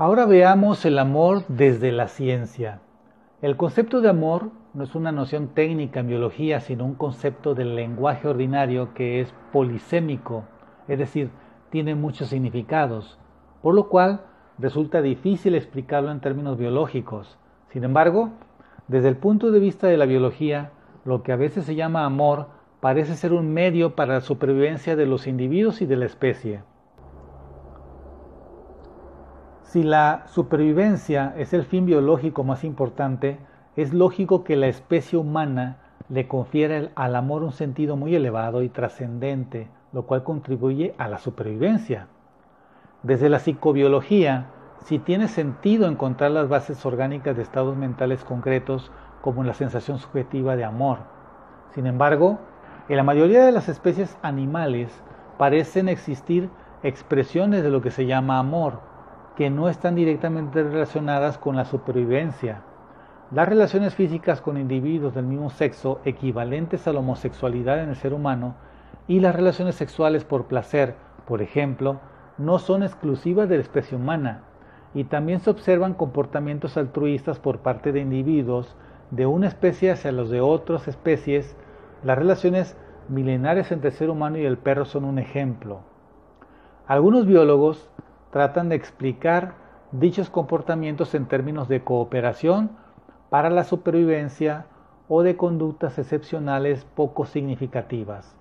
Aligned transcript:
Ahora 0.00 0.26
veamos 0.26 0.84
el 0.84 0.96
amor 0.96 1.42
desde 1.48 1.90
la 1.90 2.06
ciencia. 2.06 2.80
El 3.42 3.56
concepto 3.56 4.00
de 4.00 4.08
amor 4.08 4.52
no 4.72 4.84
es 4.84 4.94
una 4.94 5.10
noción 5.10 5.48
técnica 5.48 5.98
en 5.98 6.06
biología, 6.06 6.60
sino 6.60 6.84
un 6.84 6.94
concepto 6.94 7.56
del 7.56 7.74
lenguaje 7.74 8.28
ordinario 8.28 8.94
que 8.94 9.20
es 9.20 9.34
polisémico, 9.52 10.44
es 10.86 11.00
decir, 11.00 11.30
tiene 11.70 11.96
muchos 11.96 12.28
significados, 12.28 13.18
por 13.60 13.74
lo 13.74 13.88
cual 13.88 14.20
resulta 14.56 15.02
difícil 15.02 15.56
explicarlo 15.56 16.12
en 16.12 16.20
términos 16.20 16.58
biológicos. 16.58 17.36
Sin 17.70 17.82
embargo, 17.82 18.30
desde 18.86 19.08
el 19.08 19.16
punto 19.16 19.50
de 19.50 19.58
vista 19.58 19.88
de 19.88 19.96
la 19.96 20.06
biología, 20.06 20.70
lo 21.04 21.24
que 21.24 21.32
a 21.32 21.36
veces 21.36 21.64
se 21.64 21.74
llama 21.74 22.04
amor 22.04 22.50
parece 22.78 23.16
ser 23.16 23.32
un 23.32 23.52
medio 23.52 23.96
para 23.96 24.14
la 24.14 24.20
supervivencia 24.20 24.94
de 24.94 25.06
los 25.06 25.26
individuos 25.26 25.82
y 25.82 25.86
de 25.86 25.96
la 25.96 26.06
especie. 26.06 26.60
Si 29.68 29.82
la 29.82 30.22
supervivencia 30.28 31.34
es 31.36 31.52
el 31.52 31.62
fin 31.62 31.84
biológico 31.84 32.42
más 32.42 32.64
importante, 32.64 33.38
es 33.76 33.92
lógico 33.92 34.42
que 34.42 34.56
la 34.56 34.66
especie 34.66 35.18
humana 35.18 35.76
le 36.08 36.26
confiera 36.26 36.88
al 36.94 37.14
amor 37.14 37.42
un 37.42 37.52
sentido 37.52 37.94
muy 37.94 38.14
elevado 38.14 38.62
y 38.62 38.70
trascendente, 38.70 39.68
lo 39.92 40.06
cual 40.06 40.24
contribuye 40.24 40.94
a 40.96 41.06
la 41.06 41.18
supervivencia. 41.18 42.06
Desde 43.02 43.28
la 43.28 43.40
psicobiología, 43.40 44.46
si 44.86 44.98
tiene 44.98 45.28
sentido 45.28 45.86
encontrar 45.86 46.30
las 46.30 46.48
bases 46.48 46.86
orgánicas 46.86 47.36
de 47.36 47.42
estados 47.42 47.76
mentales 47.76 48.24
concretos 48.24 48.90
como 49.20 49.44
la 49.44 49.52
sensación 49.52 49.98
subjetiva 49.98 50.56
de 50.56 50.64
amor. 50.64 51.00
Sin 51.74 51.86
embargo, 51.86 52.38
en 52.88 52.96
la 52.96 53.02
mayoría 53.02 53.44
de 53.44 53.52
las 53.52 53.68
especies 53.68 54.16
animales 54.22 54.88
parecen 55.36 55.90
existir 55.90 56.48
expresiones 56.82 57.62
de 57.62 57.68
lo 57.68 57.82
que 57.82 57.90
se 57.90 58.06
llama 58.06 58.38
amor, 58.38 58.87
que 59.38 59.50
no 59.50 59.68
están 59.68 59.94
directamente 59.94 60.64
relacionadas 60.64 61.38
con 61.38 61.54
la 61.54 61.64
supervivencia. 61.64 62.62
Las 63.30 63.48
relaciones 63.48 63.94
físicas 63.94 64.40
con 64.40 64.56
individuos 64.58 65.14
del 65.14 65.26
mismo 65.26 65.48
sexo 65.48 66.00
equivalentes 66.04 66.88
a 66.88 66.92
la 66.92 66.98
homosexualidad 66.98 67.80
en 67.80 67.90
el 67.90 67.94
ser 67.94 68.14
humano 68.14 68.56
y 69.06 69.20
las 69.20 69.36
relaciones 69.36 69.76
sexuales 69.76 70.24
por 70.24 70.46
placer, 70.46 70.96
por 71.24 71.40
ejemplo, 71.40 72.00
no 72.36 72.58
son 72.58 72.82
exclusivas 72.82 73.48
de 73.48 73.58
la 73.58 73.62
especie 73.62 73.96
humana 73.96 74.42
y 74.92 75.04
también 75.04 75.38
se 75.38 75.50
observan 75.50 75.94
comportamientos 75.94 76.76
altruistas 76.76 77.38
por 77.38 77.60
parte 77.60 77.92
de 77.92 78.00
individuos 78.00 78.74
de 79.12 79.26
una 79.26 79.46
especie 79.46 79.92
hacia 79.92 80.10
los 80.10 80.30
de 80.30 80.40
otras 80.40 80.88
especies. 80.88 81.56
Las 82.02 82.18
relaciones 82.18 82.76
milenarias 83.08 83.70
entre 83.70 83.90
el 83.90 83.94
ser 83.94 84.10
humano 84.10 84.36
y 84.38 84.44
el 84.44 84.58
perro 84.58 84.84
son 84.84 85.04
un 85.04 85.20
ejemplo. 85.20 85.82
Algunos 86.88 87.24
biólogos 87.24 87.88
tratan 88.30 88.68
de 88.68 88.76
explicar 88.76 89.54
dichos 89.92 90.30
comportamientos 90.30 91.14
en 91.14 91.26
términos 91.26 91.68
de 91.68 91.82
cooperación 91.82 92.70
para 93.30 93.50
la 93.50 93.64
supervivencia 93.64 94.66
o 95.08 95.22
de 95.22 95.36
conductas 95.36 95.98
excepcionales 95.98 96.84
poco 96.94 97.24
significativas. 97.24 98.36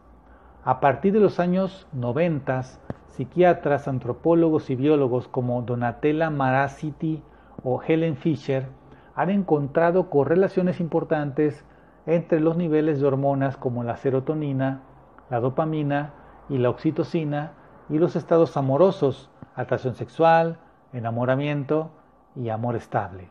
A 0.64 0.80
partir 0.82 1.14
de 1.14 1.20
los 1.20 1.40
años 1.40 1.88
90, 1.94 2.64
psiquiatras, 3.08 3.88
antropólogos 3.88 4.70
y 4.70 4.76
biólogos 4.76 5.28
como 5.28 5.62
Donatella 5.62 6.30
Marasiti 6.30 7.24
o 7.64 7.82
Helen 7.82 8.18
Fisher 8.18 8.68
han 9.16 9.30
encontrado 9.30 10.10
correlaciones 10.10 10.80
importantes 10.80 11.66
entre 12.06 12.40
los 12.40 12.58
niveles 12.58 13.00
de 13.00 13.08
hormonas 13.08 13.58
como 13.58 13.84
la 13.84 13.98
serotonina, 13.98 14.82
la 15.30 15.40
dopamina 15.40 16.14
y 16.50 16.58
la 16.58 16.70
oxitocina 16.70 17.54
y 17.90 17.98
los 17.98 18.16
estados 18.16 18.58
amorosos, 18.58 19.30
atracción 19.58 19.96
sexual, 19.96 20.58
enamoramiento 20.94 21.90
y 22.36 22.50
amor 22.50 22.76
estable. 22.76 23.28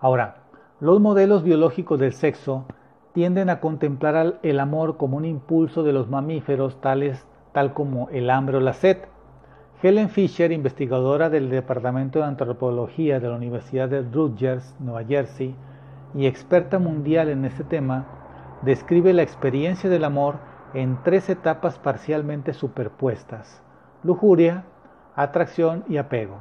Ahora, 0.00 0.36
los 0.80 1.00
modelos 1.00 1.42
biológicos 1.42 1.98
del 1.98 2.12
sexo 2.12 2.64
tienden 3.12 3.50
a 3.50 3.58
contemplar 3.58 4.38
el 4.42 4.60
amor 4.60 4.96
como 4.96 5.16
un 5.16 5.24
impulso 5.24 5.82
de 5.82 5.92
los 5.92 6.08
mamíferos 6.08 6.80
tales 6.80 7.26
tal 7.52 7.74
como 7.74 8.08
el 8.10 8.30
hambre 8.30 8.58
o 8.58 8.60
la 8.60 8.74
sed. 8.74 8.98
Helen 9.82 10.08
Fisher, 10.08 10.52
investigadora 10.52 11.30
del 11.30 11.50
Departamento 11.50 12.20
de 12.20 12.26
Antropología 12.26 13.18
de 13.18 13.28
la 13.28 13.34
Universidad 13.34 13.88
de 13.88 14.02
Rutgers, 14.02 14.76
Nueva 14.78 15.04
Jersey, 15.04 15.56
y 16.14 16.26
experta 16.26 16.78
mundial 16.78 17.28
en 17.28 17.44
este 17.44 17.64
tema, 17.64 18.06
describe 18.62 19.12
la 19.12 19.22
experiencia 19.22 19.90
del 19.90 20.04
amor 20.04 20.36
en 20.74 20.98
tres 21.02 21.28
etapas 21.28 21.78
parcialmente 21.78 22.52
superpuestas 22.52 23.62
lujuria, 24.04 24.64
atracción 25.16 25.84
y 25.88 25.96
apego, 25.96 26.36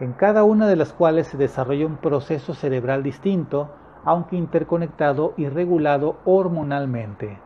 en 0.00 0.12
cada 0.12 0.44
una 0.44 0.66
de 0.66 0.76
las 0.76 0.92
cuales 0.92 1.26
se 1.26 1.36
desarrolla 1.36 1.86
un 1.86 1.98
proceso 1.98 2.54
cerebral 2.54 3.02
distinto, 3.02 3.68
aunque 4.04 4.36
interconectado 4.36 5.34
y 5.36 5.48
regulado 5.48 6.16
hormonalmente. 6.24 7.38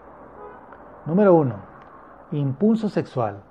Número 1.06 1.34
1. 1.34 1.55
Impulso 2.33 2.88
sexual, 2.88 3.43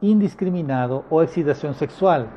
indiscriminado 0.00 1.04
o 1.10 1.22
excitación 1.22 1.74
sexual. 1.74 2.28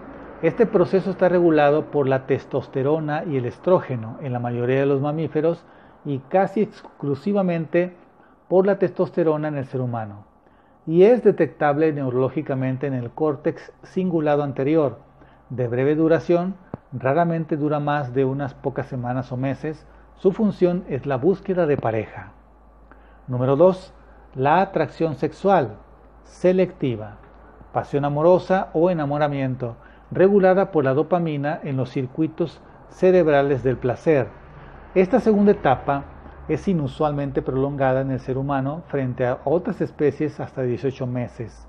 Este 0.42 0.66
proceso 0.66 1.12
está 1.12 1.30
regulado 1.30 1.92
por 1.92 2.08
la 2.10 2.26
testosterona 2.26 3.24
y 3.24 3.38
el 3.38 3.46
estrógeno 3.46 4.18
en 4.22 4.34
la 4.34 4.40
mayoría 4.40 4.82
de 4.82 4.86
los 4.86 5.00
mamíferos 5.00 5.66
y 6.04 6.20
casi 6.20 6.62
exclusivamente 6.62 7.96
por 8.50 8.66
la 8.66 8.78
testosterona 8.78 9.48
en 9.48 9.56
el 9.56 9.66
ser 9.66 9.80
humano 9.80 10.35
y 10.88 11.04
es 11.04 11.24
detectable 11.24 11.92
neurológicamente 11.94 12.88
en 12.88 12.94
el 12.94 13.10
córtex 13.10 13.72
cingulado 13.84 14.44
anterior, 14.44 15.00
de 15.50 15.68
breve 15.68 15.96
duración, 15.96 16.56
raramente 16.92 17.58
dura 17.58 17.80
más 17.80 18.14
de 18.14 18.26
unas 18.26 18.54
pocas 18.54 18.88
semanas 18.88 19.32
o 19.32 19.38
meses, 19.38 19.86
su 20.16 20.32
función 20.32 20.86
es 20.88 21.06
la 21.06 21.18
búsqueda 21.18 21.66
de 21.66 21.78
pareja. 21.78 22.32
Número 23.28 23.56
2. 23.56 23.94
La 24.36 24.62
atracción 24.62 25.16
sexual, 25.16 25.78
selectiva, 26.24 27.18
pasión 27.74 28.06
amorosa 28.06 28.70
o 28.74 28.90
enamoramiento, 28.90 29.76
regulada 30.12 30.72
por 30.72 30.84
la 30.84 30.94
dopamina 30.94 31.60
en 31.64 31.78
los 31.78 31.90
circuitos 31.90 32.62
cerebrales 32.90 33.64
del 33.64 33.78
placer. 33.78 34.28
Esta 34.94 35.20
segunda 35.20 35.52
etapa 35.52 36.06
es 36.48 36.68
inusualmente 36.68 37.42
prolongada 37.42 38.02
en 38.02 38.12
el 38.12 38.20
ser 38.20 38.38
humano 38.38 38.84
frente 38.88 39.26
a 39.26 39.40
otras 39.46 39.82
especies 39.82 40.40
hasta 40.40 40.62
18 40.62 41.08
meses. 41.08 41.68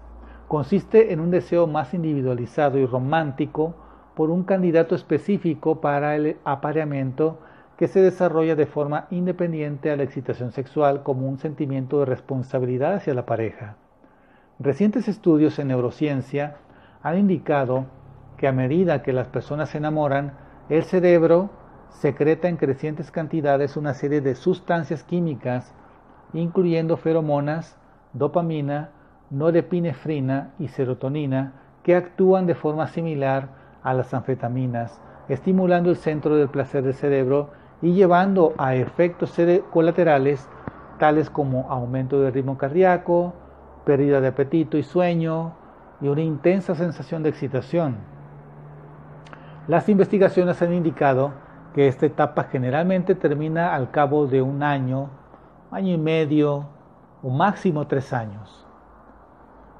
Consiste 0.49 1.13
en 1.13 1.21
un 1.21 1.31
deseo 1.31 1.67
más 1.67 1.95
individualizado 1.95 2.79
y 2.79 2.87
romántico 2.87 3.75
por 4.15 4.31
un 4.31 4.45
candidato 4.45 4.95
específico 4.95 5.81
para 5.81 6.15
el 6.15 6.37
apareamiento 6.45 7.39
que 7.77 7.89
se 7.89 8.01
desarrolla 8.01 8.55
de 8.55 8.67
forma 8.67 9.07
independiente 9.11 9.91
a 9.91 9.97
la 9.97 10.03
excitación 10.03 10.53
sexual 10.53 11.03
como 11.03 11.29
un 11.29 11.39
sentimiento 11.39 11.99
de 12.01 12.07
responsabilidad 12.07 12.95
hacia 12.95 13.15
la 13.15 13.27
pareja. 13.27 13.77
Recientes 14.59 15.09
estudios 15.09 15.59
en 15.59 15.69
neurociencia 15.69 16.57
han 17.03 17.19
indicado 17.19 17.87
que 18.39 18.49
a 18.49 18.53
medida 18.53 19.03
que 19.03 19.13
las 19.13 19.29
personas 19.29 19.71
se 19.71 19.79
enamoran, 19.79 20.33
el 20.69 20.85
cerebro 20.85 21.51
secreta 22.01 22.49
en 22.49 22.57
crecientes 22.57 23.11
cantidades 23.11 23.77
una 23.77 23.95
serie 23.95 24.21
de 24.21 24.35
sustancias 24.35 25.03
químicas, 25.03 25.73
incluyendo 26.35 26.97
feromonas, 26.97 27.79
dopamina, 28.13 28.91
norepinefrina 29.31 30.53
y 30.59 30.69
serotonina, 30.69 31.55
que 31.83 31.97
actúan 31.97 32.47
de 32.47 32.55
forma 32.55 32.87
similar 32.89 33.49
a 33.83 33.95
las 33.95 34.13
anfetaminas, 34.13 35.01
estimulando 35.29 35.91
el 35.91 35.97
centro 35.97 36.37
del 36.37 36.49
placer 36.49 36.83
del 36.83 36.95
cerebro 36.95 37.51
y 37.81 37.93
llevando 37.93 38.55
a 38.59 38.75
efectos 38.75 39.35
colaterales 39.71 40.49
tales 40.99 41.31
como 41.31 41.71
aumento 41.71 42.21
del 42.21 42.33
ritmo 42.33 42.59
cardíaco, 42.59 43.33
pérdida 43.85 44.21
de 44.21 44.29
apetito 44.29 44.77
y 44.77 44.83
sueño 44.83 45.53
y 46.01 46.09
una 46.09 46.23
intensa 46.23 46.75
sensación 46.75 47.23
de 47.23 47.31
excitación. 47.31 47.97
Las 49.67 49.89
investigaciones 49.89 50.61
han 50.63 50.73
indicado 50.73 51.46
que 51.77 51.87
esta 51.89 52.07
etapa 52.07 52.45
generalmente 52.45 53.15
termina 53.15 53.75
al 53.75 53.91
cabo 53.91 54.27
de 54.27 54.41
un 54.41 54.63
año, 54.63 55.11
año 55.71 55.93
y 55.93 55.99
medio 55.99 56.69
o 57.23 57.29
máximo 57.29 57.87
tres 57.87 58.15
años. 58.15 58.67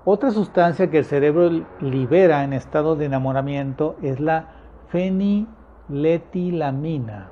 Otra 0.05 0.31
sustancia 0.31 0.91
que 0.91 0.99
el 0.99 1.07
cerebro 1.07 1.49
libera 1.81 2.45
en 2.45 2.53
estado 2.53 2.97
de 2.97 3.07
enamoramiento 3.07 3.97
es 4.03 4.21
la 4.21 4.49
feniletilamina, 4.89 7.31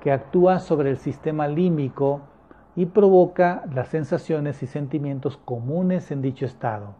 que 0.00 0.12
actúa 0.12 0.60
sobre 0.60 0.88
el 0.88 0.96
sistema 0.96 1.46
límbico 1.46 2.22
y 2.74 2.86
provoca 2.86 3.64
las 3.74 3.88
sensaciones 3.88 4.62
y 4.62 4.66
sentimientos 4.66 5.36
comunes 5.36 6.10
en 6.10 6.22
dicho 6.22 6.46
estado. 6.46 6.94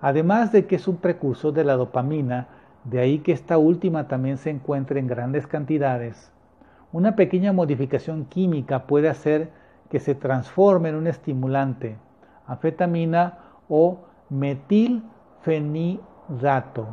Además 0.00 0.50
de 0.50 0.66
que 0.66 0.74
es 0.74 0.88
un 0.88 0.96
precursor 0.96 1.52
de 1.52 1.62
la 1.62 1.76
dopamina, 1.76 2.48
de 2.82 2.98
ahí 2.98 3.20
que 3.20 3.30
esta 3.30 3.58
última 3.58 4.08
también 4.08 4.38
se 4.38 4.50
encuentre 4.50 4.98
en 4.98 5.06
grandes 5.06 5.46
cantidades 5.46 6.32
una 6.92 7.16
pequeña 7.16 7.52
modificación 7.52 8.24
química 8.24 8.86
puede 8.86 9.08
hacer 9.08 9.50
que 9.90 10.00
se 10.00 10.14
transforme 10.14 10.90
en 10.90 10.94
un 10.94 11.06
estimulante, 11.06 11.96
anfetamina 12.46 13.38
o 13.68 14.00
metilfenidato, 14.30 16.86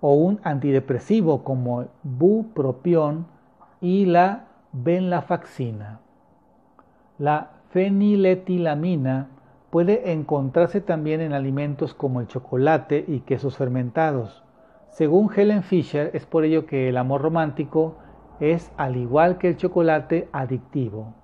o 0.00 0.14
un 0.14 0.40
antidepresivo 0.42 1.44
como 1.44 1.86
bupropión 2.02 3.26
y 3.80 4.06
la 4.06 4.46
venlafaxina. 4.72 6.00
La 7.18 7.50
feniletilamina 7.70 9.28
puede 9.70 10.12
encontrarse 10.12 10.80
también 10.80 11.20
en 11.20 11.32
alimentos 11.32 11.94
como 11.94 12.20
el 12.20 12.26
chocolate 12.26 13.04
y 13.06 13.20
quesos 13.20 13.56
fermentados. 13.56 14.42
Según 14.90 15.30
Helen 15.34 15.62
Fisher, 15.62 16.10
es 16.14 16.26
por 16.26 16.44
ello 16.44 16.66
que 16.66 16.88
el 16.88 16.96
amor 16.96 17.22
romántico 17.22 17.96
es, 18.40 18.72
al 18.76 18.96
igual 18.96 19.38
que 19.38 19.48
el 19.48 19.56
chocolate, 19.56 20.28
adictivo. 20.32 21.14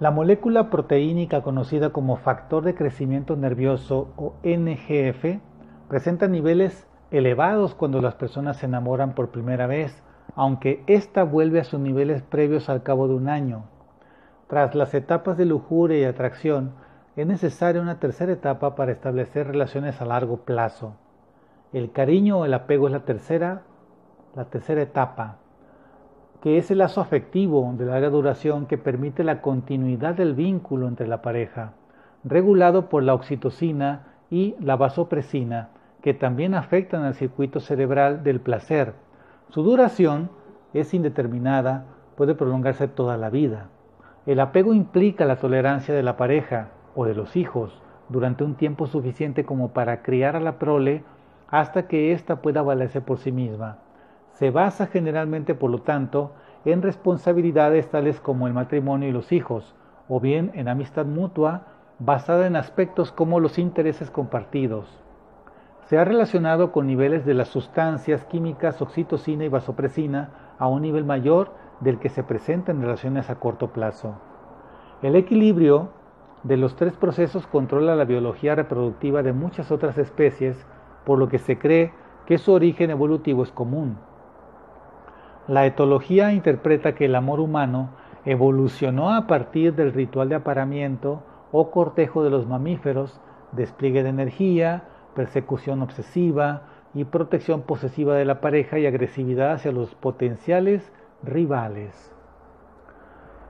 La 0.00 0.12
molécula 0.12 0.70
proteínica 0.70 1.42
conocida 1.42 1.90
como 1.90 2.16
factor 2.16 2.62
de 2.62 2.76
crecimiento 2.76 3.34
nervioso 3.34 4.12
o 4.16 4.34
NGF 4.44 5.40
presenta 5.88 6.28
niveles 6.28 6.86
elevados 7.10 7.74
cuando 7.74 8.00
las 8.00 8.14
personas 8.14 8.58
se 8.58 8.66
enamoran 8.66 9.14
por 9.14 9.30
primera 9.30 9.66
vez, 9.66 10.04
aunque 10.36 10.84
ésta 10.86 11.24
vuelve 11.24 11.58
a 11.58 11.64
sus 11.64 11.80
niveles 11.80 12.22
previos 12.22 12.68
al 12.68 12.84
cabo 12.84 13.08
de 13.08 13.14
un 13.14 13.28
año. 13.28 13.64
Tras 14.46 14.76
las 14.76 14.94
etapas 14.94 15.36
de 15.36 15.46
lujuria 15.46 15.98
y 15.98 16.04
atracción, 16.04 16.74
es 17.16 17.26
necesaria 17.26 17.82
una 17.82 17.98
tercera 17.98 18.32
etapa 18.32 18.76
para 18.76 18.92
establecer 18.92 19.48
relaciones 19.48 20.00
a 20.00 20.04
largo 20.04 20.44
plazo. 20.44 20.94
El 21.72 21.92
cariño 21.92 22.38
o 22.38 22.44
el 22.44 22.54
apego 22.54 22.86
es 22.86 22.92
la 22.92 23.04
tercera, 23.04 23.62
la 24.34 24.46
tercera 24.46 24.82
etapa 24.82 25.38
que 26.42 26.56
es 26.56 26.70
el 26.70 26.78
lazo 26.78 27.00
afectivo 27.00 27.74
de 27.76 27.86
larga 27.86 28.10
duración 28.10 28.66
que 28.66 28.78
permite 28.78 29.24
la 29.24 29.40
continuidad 29.40 30.14
del 30.14 30.34
vínculo 30.34 30.86
entre 30.86 31.08
la 31.08 31.20
pareja, 31.20 31.72
regulado 32.22 32.88
por 32.88 33.02
la 33.02 33.14
oxitocina 33.14 34.06
y 34.30 34.54
la 34.60 34.76
vasopresina, 34.76 35.70
que 36.00 36.14
también 36.14 36.54
afectan 36.54 37.02
al 37.02 37.14
circuito 37.14 37.58
cerebral 37.58 38.22
del 38.22 38.40
placer. 38.40 38.94
Su 39.48 39.64
duración 39.64 40.30
es 40.74 40.94
indeterminada, 40.94 41.86
puede 42.16 42.36
prolongarse 42.36 42.86
toda 42.86 43.16
la 43.16 43.30
vida. 43.30 43.68
El 44.24 44.38
apego 44.38 44.74
implica 44.74 45.24
la 45.24 45.36
tolerancia 45.36 45.94
de 45.94 46.02
la 46.04 46.16
pareja 46.16 46.68
o 46.94 47.04
de 47.04 47.14
los 47.14 47.34
hijos 47.34 47.82
durante 48.08 48.44
un 48.44 48.54
tiempo 48.54 48.86
suficiente 48.86 49.44
como 49.44 49.72
para 49.72 50.02
criar 50.02 50.36
a 50.36 50.40
la 50.40 50.58
prole 50.58 51.02
hasta 51.48 51.88
que 51.88 52.12
ésta 52.12 52.42
pueda 52.42 52.62
valerse 52.62 53.00
por 53.00 53.18
sí 53.18 53.32
misma 53.32 53.78
se 54.38 54.52
basa 54.52 54.86
generalmente, 54.86 55.56
por 55.56 55.68
lo 55.68 55.80
tanto, 55.80 56.30
en 56.64 56.80
responsabilidades 56.80 57.90
tales 57.90 58.20
como 58.20 58.46
el 58.46 58.52
matrimonio 58.52 59.08
y 59.08 59.12
los 59.12 59.32
hijos, 59.32 59.74
o 60.08 60.20
bien 60.20 60.52
en 60.54 60.68
amistad 60.68 61.06
mutua 61.06 61.62
basada 61.98 62.46
en 62.46 62.54
aspectos 62.54 63.10
como 63.10 63.40
los 63.40 63.58
intereses 63.58 64.12
compartidos. 64.12 65.02
Se 65.86 65.98
ha 65.98 66.04
relacionado 66.04 66.70
con 66.70 66.86
niveles 66.86 67.26
de 67.26 67.34
las 67.34 67.48
sustancias 67.48 68.24
químicas 68.26 68.80
oxitocina 68.80 69.44
y 69.44 69.48
vasopresina 69.48 70.30
a 70.60 70.68
un 70.68 70.82
nivel 70.82 71.04
mayor 71.04 71.50
del 71.80 71.98
que 71.98 72.08
se 72.08 72.22
presenta 72.22 72.70
en 72.70 72.80
relaciones 72.80 73.30
a 73.30 73.40
corto 73.40 73.72
plazo. 73.72 74.14
El 75.02 75.16
equilibrio 75.16 75.88
de 76.44 76.58
los 76.58 76.76
tres 76.76 76.92
procesos 76.92 77.48
controla 77.48 77.96
la 77.96 78.04
biología 78.04 78.54
reproductiva 78.54 79.24
de 79.24 79.32
muchas 79.32 79.72
otras 79.72 79.98
especies, 79.98 80.64
por 81.04 81.18
lo 81.18 81.28
que 81.28 81.38
se 81.38 81.58
cree 81.58 81.92
que 82.26 82.38
su 82.38 82.52
origen 82.52 82.90
evolutivo 82.90 83.42
es 83.42 83.50
común. 83.50 83.98
La 85.46 85.64
etología 85.64 86.32
interpreta 86.32 86.94
que 86.94 87.06
el 87.06 87.14
amor 87.14 87.40
humano 87.40 87.90
evolucionó 88.24 89.14
a 89.14 89.26
partir 89.26 89.74
del 89.74 89.94
ritual 89.94 90.28
de 90.28 90.34
aparamiento 90.34 91.22
o 91.52 91.70
cortejo 91.70 92.22
de 92.22 92.30
los 92.30 92.46
mamíferos, 92.46 93.20
despliegue 93.52 94.02
de 94.02 94.10
energía, 94.10 94.84
persecución 95.14 95.80
obsesiva 95.80 96.64
y 96.92 97.04
protección 97.04 97.62
posesiva 97.62 98.14
de 98.14 98.26
la 98.26 98.40
pareja 98.40 98.78
y 98.78 98.86
agresividad 98.86 99.52
hacia 99.52 99.72
los 99.72 99.94
potenciales 99.94 100.92
rivales. 101.22 102.14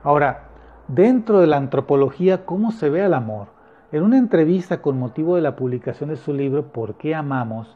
Ahora, 0.03 0.43
dentro 0.87 1.39
de 1.41 1.47
la 1.47 1.57
antropología, 1.57 2.45
¿cómo 2.45 2.71
se 2.71 2.89
ve 2.89 3.03
el 3.03 3.13
amor? 3.13 3.58
En 3.91 4.03
una 4.03 4.19
entrevista 4.19 4.83
con 4.83 4.99
motivo 4.99 5.35
de 5.35 5.41
la 5.41 5.55
publicación 5.55 6.11
de 6.11 6.15
su 6.15 6.31
libro 6.31 6.71
¿Por 6.71 6.93
qué 6.95 7.15
amamos?, 7.15 7.75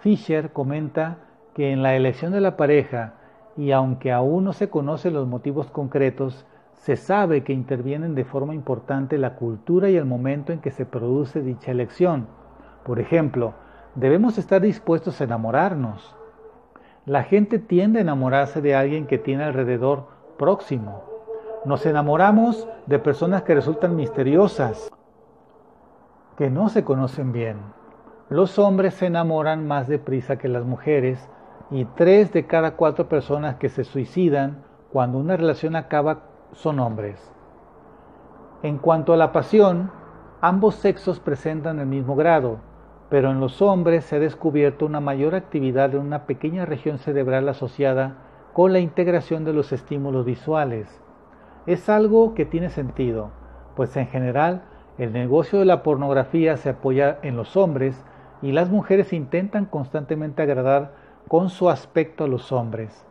Fisher 0.00 0.52
comenta 0.52 1.16
que 1.54 1.72
en 1.72 1.82
la 1.82 1.96
elección 1.96 2.30
de 2.32 2.42
la 2.42 2.58
pareja 2.58 3.14
y 3.56 3.72
aunque 3.72 4.12
aún 4.12 4.44
no 4.44 4.52
se 4.52 4.68
conocen 4.68 5.14
los 5.14 5.26
motivos 5.26 5.70
concretos, 5.70 6.44
se 6.74 6.96
sabe 6.96 7.42
que 7.42 7.54
intervienen 7.54 8.14
de 8.14 8.26
forma 8.26 8.54
importante 8.54 9.16
la 9.16 9.36
cultura 9.36 9.88
y 9.88 9.96
el 9.96 10.04
momento 10.04 10.52
en 10.52 10.60
que 10.60 10.70
se 10.70 10.84
produce 10.84 11.40
dicha 11.40 11.70
elección. 11.70 12.26
Por 12.84 13.00
ejemplo, 13.00 13.54
debemos 13.94 14.36
estar 14.36 14.60
dispuestos 14.60 15.22
a 15.22 15.24
enamorarnos. 15.24 16.14
La 17.06 17.22
gente 17.22 17.58
tiende 17.58 18.00
a 18.00 18.02
enamorarse 18.02 18.60
de 18.60 18.74
alguien 18.74 19.06
que 19.06 19.16
tiene 19.16 19.44
alrededor 19.44 20.06
próximo. 20.36 21.02
Nos 21.64 21.86
enamoramos 21.86 22.68
de 22.84 22.98
personas 22.98 23.42
que 23.42 23.54
resultan 23.54 23.96
misteriosas, 23.96 24.92
que 26.36 26.50
no 26.50 26.68
se 26.68 26.84
conocen 26.84 27.32
bien. 27.32 27.58
Los 28.28 28.58
hombres 28.58 28.94
se 28.94 29.06
enamoran 29.06 29.66
más 29.66 29.88
deprisa 29.88 30.36
que 30.36 30.48
las 30.48 30.64
mujeres 30.64 31.28
y 31.70 31.84
tres 31.84 32.32
de 32.32 32.46
cada 32.46 32.72
cuatro 32.72 33.08
personas 33.08 33.56
que 33.56 33.68
se 33.68 33.84
suicidan 33.84 34.64
cuando 34.92 35.18
una 35.18 35.36
relación 35.36 35.76
acaba 35.76 36.20
son 36.52 36.78
hombres. 36.80 37.32
En 38.62 38.78
cuanto 38.78 39.12
a 39.12 39.16
la 39.16 39.32
pasión, 39.32 39.90
ambos 40.40 40.74
sexos 40.76 41.20
presentan 41.20 41.78
el 41.78 41.86
mismo 41.86 42.16
grado, 42.16 42.58
pero 43.08 43.30
en 43.30 43.40
los 43.40 43.62
hombres 43.62 44.04
se 44.04 44.16
ha 44.16 44.18
descubierto 44.18 44.86
una 44.86 45.00
mayor 45.00 45.34
actividad 45.34 45.94
en 45.94 46.00
una 46.00 46.26
pequeña 46.26 46.66
región 46.66 46.98
cerebral 46.98 47.48
asociada 47.48 48.16
con 48.52 48.72
la 48.72 48.78
integración 48.78 49.44
de 49.44 49.52
los 49.52 49.72
estímulos 49.72 50.24
visuales. 50.24 51.00
Es 51.66 51.88
algo 51.88 52.34
que 52.34 52.46
tiene 52.46 52.70
sentido, 52.70 53.30
pues 53.76 53.96
en 53.96 54.06
general 54.06 54.62
el 54.98 55.12
negocio 55.12 55.58
de 55.58 55.64
la 55.64 55.82
pornografía 55.82 56.56
se 56.56 56.70
apoya 56.70 57.18
en 57.22 57.36
los 57.36 57.56
hombres 57.56 58.02
y 58.42 58.52
las 58.52 58.70
mujeres 58.70 59.12
intentan 59.12 59.66
constantemente 59.66 60.42
agradar 60.42 60.92
con 61.28 61.50
su 61.50 61.68
aspecto 61.68 62.24
a 62.24 62.28
los 62.28 62.52
hombres. 62.52 63.04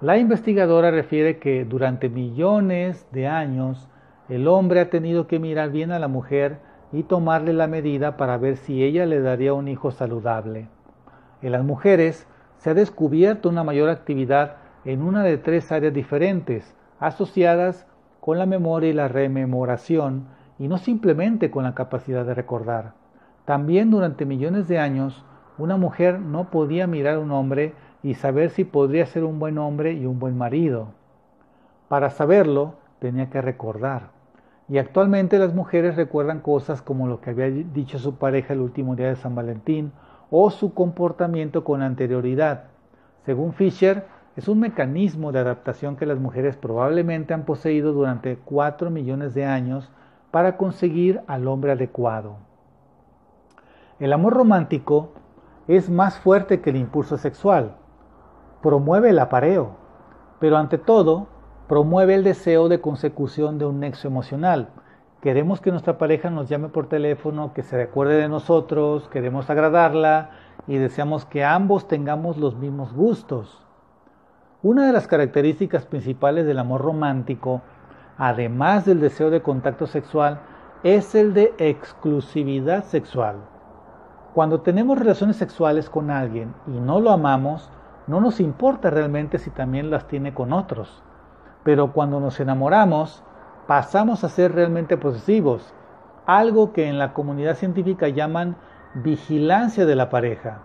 La 0.00 0.18
investigadora 0.18 0.90
refiere 0.90 1.38
que 1.38 1.64
durante 1.64 2.08
millones 2.08 3.06
de 3.12 3.28
años 3.28 3.88
el 4.28 4.48
hombre 4.48 4.80
ha 4.80 4.90
tenido 4.90 5.26
que 5.26 5.38
mirar 5.38 5.70
bien 5.70 5.92
a 5.92 5.98
la 5.98 6.08
mujer 6.08 6.58
y 6.92 7.04
tomarle 7.04 7.52
la 7.52 7.66
medida 7.66 8.16
para 8.16 8.36
ver 8.36 8.56
si 8.56 8.82
ella 8.84 9.06
le 9.06 9.20
daría 9.20 9.54
un 9.54 9.68
hijo 9.68 9.90
saludable. 9.90 10.68
En 11.40 11.52
las 11.52 11.64
mujeres 11.64 12.26
se 12.58 12.70
ha 12.70 12.74
descubierto 12.74 13.48
una 13.48 13.64
mayor 13.64 13.88
actividad 13.88 14.56
en 14.84 15.02
una 15.02 15.22
de 15.22 15.38
tres 15.38 15.72
áreas 15.72 15.94
diferentes, 15.94 16.74
asociadas 17.00 17.86
con 18.20 18.38
la 18.38 18.46
memoria 18.46 18.90
y 18.90 18.92
la 18.92 19.08
rememoración, 19.08 20.26
y 20.58 20.68
no 20.68 20.78
simplemente 20.78 21.50
con 21.50 21.64
la 21.64 21.74
capacidad 21.74 22.24
de 22.24 22.34
recordar. 22.34 22.92
También 23.44 23.90
durante 23.90 24.24
millones 24.24 24.68
de 24.68 24.78
años, 24.78 25.24
una 25.58 25.76
mujer 25.76 26.20
no 26.20 26.50
podía 26.50 26.86
mirar 26.86 27.16
a 27.16 27.20
un 27.20 27.30
hombre 27.32 27.74
y 28.02 28.14
saber 28.14 28.50
si 28.50 28.64
podría 28.64 29.06
ser 29.06 29.24
un 29.24 29.38
buen 29.38 29.58
hombre 29.58 29.92
y 29.92 30.06
un 30.06 30.18
buen 30.18 30.36
marido. 30.36 30.88
Para 31.88 32.10
saberlo, 32.10 32.74
tenía 32.98 33.30
que 33.30 33.42
recordar. 33.42 34.10
Y 34.68 34.78
actualmente 34.78 35.38
las 35.38 35.54
mujeres 35.54 35.96
recuerdan 35.96 36.40
cosas 36.40 36.82
como 36.82 37.06
lo 37.06 37.20
que 37.20 37.30
había 37.30 37.50
dicho 37.50 37.98
su 37.98 38.16
pareja 38.16 38.54
el 38.54 38.60
último 38.60 38.96
día 38.96 39.08
de 39.08 39.16
San 39.16 39.34
Valentín 39.34 39.92
o 40.30 40.50
su 40.50 40.72
comportamiento 40.72 41.64
con 41.64 41.82
anterioridad. 41.82 42.64
Según 43.26 43.52
Fisher, 43.52 44.06
es 44.36 44.48
un 44.48 44.60
mecanismo 44.60 45.30
de 45.30 45.40
adaptación 45.40 45.96
que 45.96 46.06
las 46.06 46.18
mujeres 46.18 46.56
probablemente 46.56 47.34
han 47.34 47.44
poseído 47.44 47.92
durante 47.92 48.36
cuatro 48.36 48.90
millones 48.90 49.34
de 49.34 49.44
años 49.44 49.90
para 50.32 50.56
conseguir 50.56 51.20
al 51.28 51.46
hombre 51.46 51.70
adecuado. 51.70 52.38
El 54.00 54.12
amor 54.12 54.32
romántico 54.32 55.12
es 55.68 55.88
más 55.88 56.18
fuerte 56.18 56.60
que 56.60 56.70
el 56.70 56.76
impulso 56.76 57.18
sexual. 57.18 57.76
Promueve 58.62 59.10
el 59.10 59.20
apareo, 59.20 59.76
pero 60.40 60.56
ante 60.56 60.78
todo 60.78 61.28
promueve 61.68 62.14
el 62.16 62.24
deseo 62.24 62.68
de 62.68 62.80
consecución 62.80 63.58
de 63.58 63.66
un 63.66 63.78
nexo 63.78 64.08
emocional. 64.08 64.70
Queremos 65.20 65.60
que 65.60 65.70
nuestra 65.70 65.98
pareja 65.98 66.30
nos 66.30 66.48
llame 66.48 66.68
por 66.68 66.88
teléfono, 66.88 67.52
que 67.54 67.62
se 67.62 67.76
recuerde 67.76 68.16
de 68.16 68.28
nosotros, 68.28 69.08
queremos 69.08 69.48
agradarla 69.50 70.30
y 70.66 70.78
deseamos 70.78 71.24
que 71.24 71.44
ambos 71.44 71.86
tengamos 71.86 72.38
los 72.38 72.56
mismos 72.56 72.92
gustos. 72.92 73.62
Una 74.62 74.86
de 74.86 74.92
las 74.92 75.06
características 75.06 75.86
principales 75.86 76.46
del 76.46 76.58
amor 76.58 76.80
romántico, 76.80 77.62
además 78.18 78.84
del 78.84 79.00
deseo 79.00 79.30
de 79.30 79.42
contacto 79.42 79.86
sexual, 79.86 80.40
es 80.82 81.14
el 81.14 81.34
de 81.34 81.54
exclusividad 81.58 82.84
sexual. 82.84 83.36
Cuando 84.34 84.60
tenemos 84.60 84.98
relaciones 84.98 85.36
sexuales 85.36 85.90
con 85.90 86.10
alguien 86.10 86.54
y 86.66 86.80
no 86.80 87.00
lo 87.00 87.10
amamos, 87.10 87.70
no 88.06 88.20
nos 88.20 88.40
importa 88.40 88.90
realmente 88.90 89.38
si 89.38 89.50
también 89.50 89.90
las 89.90 90.08
tiene 90.08 90.34
con 90.34 90.52
otros. 90.52 91.02
Pero 91.62 91.92
cuando 91.92 92.18
nos 92.18 92.40
enamoramos, 92.40 93.22
pasamos 93.66 94.24
a 94.24 94.28
ser 94.28 94.54
realmente 94.54 94.96
posesivos, 94.96 95.72
algo 96.26 96.72
que 96.72 96.88
en 96.88 96.98
la 96.98 97.12
comunidad 97.12 97.56
científica 97.56 98.08
llaman 98.08 98.56
vigilancia 98.94 99.86
de 99.86 99.94
la 99.94 100.10
pareja. 100.10 100.62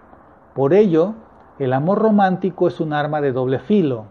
Por 0.55 0.73
ello, 0.73 1.13
el 1.59 1.73
amor 1.73 1.99
romántico 1.99 2.67
es 2.67 2.79
un 2.79 2.93
arma 2.93 3.21
de 3.21 3.31
doble 3.31 3.59
filo, 3.59 4.05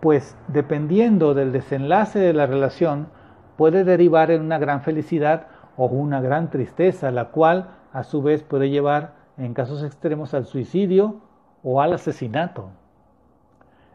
pues 0.00 0.36
dependiendo 0.48 1.34
del 1.34 1.52
desenlace 1.52 2.18
de 2.18 2.32
la 2.32 2.46
relación, 2.46 3.08
puede 3.56 3.84
derivar 3.84 4.30
en 4.30 4.42
una 4.42 4.58
gran 4.58 4.82
felicidad 4.82 5.46
o 5.76 5.86
una 5.86 6.20
gran 6.20 6.50
tristeza, 6.50 7.10
la 7.10 7.26
cual 7.26 7.70
a 7.92 8.02
su 8.02 8.22
vez 8.22 8.42
puede 8.42 8.70
llevar 8.70 9.14
en 9.36 9.54
casos 9.54 9.82
extremos 9.82 10.34
al 10.34 10.46
suicidio 10.46 11.20
o 11.62 11.80
al 11.80 11.92
asesinato. 11.92 12.70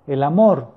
El 0.08 0.24
amor 0.24 0.68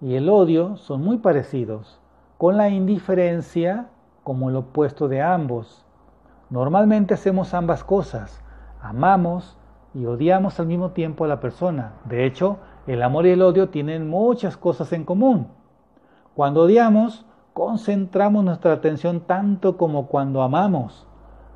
y 0.00 0.14
el 0.14 0.28
odio 0.28 0.76
son 0.76 1.02
muy 1.02 1.18
parecidos, 1.18 2.00
con 2.38 2.56
la 2.56 2.70
indiferencia 2.70 3.88
como 4.24 4.48
el 4.48 4.56
opuesto 4.56 5.08
de 5.08 5.22
ambos. 5.22 5.84
Normalmente 6.48 7.14
hacemos 7.14 7.54
ambas 7.54 7.84
cosas, 7.84 8.42
amamos 8.80 9.58
y 9.94 10.06
odiamos 10.06 10.58
al 10.58 10.66
mismo 10.66 10.90
tiempo 10.90 11.24
a 11.24 11.28
la 11.28 11.40
persona. 11.40 11.92
De 12.04 12.24
hecho, 12.24 12.58
el 12.92 13.04
amor 13.04 13.24
y 13.26 13.30
el 13.30 13.42
odio 13.42 13.68
tienen 13.68 14.08
muchas 14.08 14.56
cosas 14.56 14.92
en 14.92 15.04
común. 15.04 15.46
Cuando 16.34 16.62
odiamos, 16.62 17.24
concentramos 17.52 18.42
nuestra 18.44 18.72
atención 18.72 19.20
tanto 19.20 19.76
como 19.76 20.08
cuando 20.08 20.42
amamos. 20.42 21.06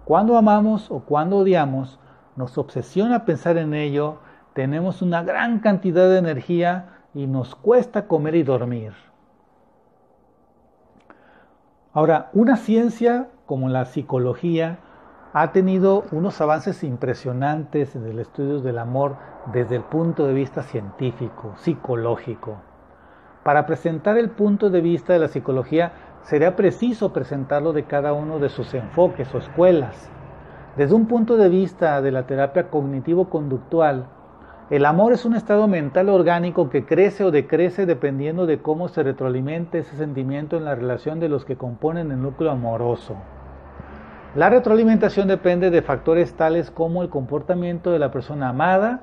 Cuando 0.04 0.38
amamos 0.38 0.92
o 0.92 1.00
cuando 1.00 1.38
odiamos, 1.38 1.98
nos 2.36 2.56
obsesiona 2.56 3.24
pensar 3.24 3.56
en 3.56 3.74
ello, 3.74 4.18
tenemos 4.52 5.02
una 5.02 5.24
gran 5.24 5.58
cantidad 5.58 6.08
de 6.08 6.18
energía 6.18 7.00
y 7.14 7.26
nos 7.26 7.56
cuesta 7.56 8.06
comer 8.06 8.36
y 8.36 8.44
dormir. 8.44 8.92
Ahora, 11.92 12.30
una 12.32 12.56
ciencia 12.56 13.28
como 13.44 13.68
la 13.68 13.86
psicología 13.86 14.78
ha 15.36 15.50
tenido 15.50 16.04
unos 16.12 16.40
avances 16.40 16.84
impresionantes 16.84 17.96
en 17.96 18.06
el 18.06 18.20
estudio 18.20 18.60
del 18.60 18.78
amor 18.78 19.16
desde 19.52 19.74
el 19.74 19.82
punto 19.82 20.28
de 20.28 20.32
vista 20.32 20.62
científico, 20.62 21.54
psicológico. 21.56 22.58
Para 23.42 23.66
presentar 23.66 24.16
el 24.16 24.30
punto 24.30 24.70
de 24.70 24.80
vista 24.80 25.12
de 25.12 25.18
la 25.18 25.26
psicología 25.26 25.90
sería 26.22 26.54
preciso 26.54 27.12
presentarlo 27.12 27.72
de 27.72 27.82
cada 27.82 28.12
uno 28.12 28.38
de 28.38 28.48
sus 28.48 28.72
enfoques 28.74 29.34
o 29.34 29.38
escuelas. 29.38 30.08
Desde 30.76 30.94
un 30.94 31.06
punto 31.06 31.36
de 31.36 31.48
vista 31.48 32.00
de 32.00 32.12
la 32.12 32.28
terapia 32.28 32.70
cognitivo-conductual, 32.70 34.06
el 34.70 34.86
amor 34.86 35.12
es 35.12 35.24
un 35.24 35.34
estado 35.34 35.66
mental 35.66 36.10
orgánico 36.10 36.70
que 36.70 36.86
crece 36.86 37.24
o 37.24 37.32
decrece 37.32 37.86
dependiendo 37.86 38.46
de 38.46 38.62
cómo 38.62 38.86
se 38.86 39.02
retroalimente 39.02 39.80
ese 39.80 39.96
sentimiento 39.96 40.56
en 40.56 40.64
la 40.64 40.76
relación 40.76 41.18
de 41.18 41.28
los 41.28 41.44
que 41.44 41.56
componen 41.56 42.12
el 42.12 42.22
núcleo 42.22 42.52
amoroso. 42.52 43.16
La 44.34 44.50
retroalimentación 44.50 45.28
depende 45.28 45.70
de 45.70 45.80
factores 45.80 46.34
tales 46.34 46.72
como 46.72 47.04
el 47.04 47.08
comportamiento 47.08 47.92
de 47.92 48.00
la 48.00 48.10
persona 48.10 48.48
amada, 48.48 49.02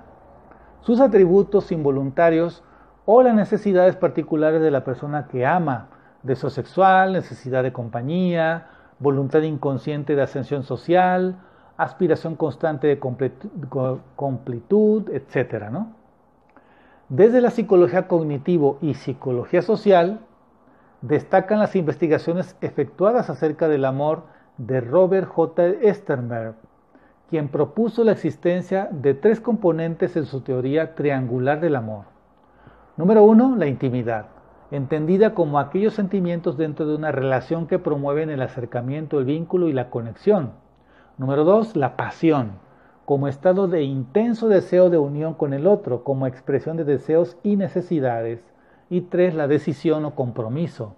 sus 0.82 1.00
atributos 1.00 1.72
involuntarios 1.72 2.66
o 3.06 3.24
las 3.24 3.34
necesidades 3.34 3.96
particulares 3.96 4.62
de 4.62 4.72
la 4.72 4.84
persona 4.84 5.28
que 5.28 5.46
ama, 5.46 5.88
deseo 6.22 6.50
sexual, 6.50 7.14
necesidad 7.14 7.64
de 7.64 7.72
compañía, 7.72 8.68
voluntad 9.00 9.42
inconsciente 9.44 10.18
de 10.18 10.22
ascensión 10.22 10.64
social, 10.64 11.38
aspiración 11.78 12.36
constante 12.36 12.88
de 12.88 13.00
completud, 13.00 14.00
etc. 15.12 15.64
Desde 17.08 17.40
la 17.40 17.52
psicología 17.52 18.10
cognitivo 18.10 18.80
y 18.82 18.96
psicología 18.96 19.62
social, 19.62 20.20
destacan 21.02 21.60
las 21.60 21.78
investigaciones 21.78 22.58
efectuadas 22.60 23.30
acerca 23.30 23.70
del 23.70 23.86
amor 23.86 24.41
de 24.68 24.80
Robert 24.80 25.28
J. 25.28 25.64
Sternberg, 25.94 26.56
quien 27.30 27.48
propuso 27.48 28.04
la 28.04 28.12
existencia 28.12 28.90
de 28.92 29.16
tres 29.16 29.40
componentes 29.40 30.16
en 30.16 30.26
su 30.26 30.42
teoría 30.42 30.94
triangular 30.94 31.60
del 31.62 31.76
amor. 31.76 32.06
Número 32.96 33.24
uno, 33.24 33.56
la 33.56 33.66
intimidad, 33.66 34.28
entendida 34.70 35.34
como 35.34 35.58
aquellos 35.58 35.96
sentimientos 35.96 36.58
dentro 36.58 36.86
de 36.86 36.96
una 36.96 37.12
relación 37.12 37.66
que 37.66 37.80
promueven 37.80 38.30
el 38.30 38.42
acercamiento, 38.42 39.18
el 39.18 39.26
vínculo 39.26 39.68
y 39.68 39.74
la 39.74 39.90
conexión. 39.90 40.52
Número 41.18 41.44
dos, 41.44 41.76
la 41.76 41.96
pasión, 41.96 42.52
como 43.06 43.28
estado 43.28 43.68
de 43.68 43.82
intenso 43.82 44.48
deseo 44.48 44.92
de 44.92 45.00
unión 45.00 45.34
con 45.34 45.54
el 45.54 45.66
otro, 45.66 46.04
como 46.04 46.28
expresión 46.28 46.78
de 46.78 46.84
deseos 46.84 47.38
y 47.42 47.56
necesidades. 47.56 48.44
Y 48.92 49.02
tres, 49.02 49.34
la 49.34 49.48
decisión 49.48 50.06
o 50.06 50.14
compromiso. 50.14 50.96